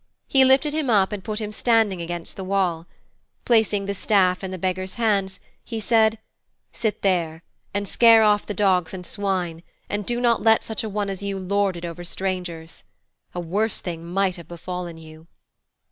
He 0.27 0.43
lifted 0.43 0.73
him 0.73 0.89
up 0.89 1.11
and 1.11 1.23
put 1.23 1.39
him 1.39 1.51
standing 1.51 2.01
against 2.01 2.35
the 2.35 2.43
wall. 2.43 2.87
Placing 3.45 3.85
the 3.85 3.93
staff 3.93 4.43
in 4.43 4.49
the 4.49 4.57
beggar's 4.57 4.95
hands, 4.95 5.39
he 5.63 5.79
said, 5.79 6.13
6 6.71 6.79
Sit 6.79 7.01
there, 7.03 7.43
and 7.71 7.87
scare 7.87 8.23
off 8.23 8.43
the 8.43 8.55
dogs 8.55 8.95
and 8.95 9.05
swine, 9.05 9.61
and 9.91 10.03
do 10.03 10.19
not 10.19 10.41
let 10.41 10.63
such 10.63 10.83
a 10.83 10.89
one 10.89 11.11
as 11.11 11.21
you 11.21 11.37
lord 11.37 11.77
it 11.77 11.85
over 11.85 12.03
strangers. 12.03 12.83
A 13.35 13.39
worse 13.39 13.77
thing 13.79 14.03
might 14.03 14.37
have 14.37 14.47
befallen 14.47 14.97
you.' 14.97 15.27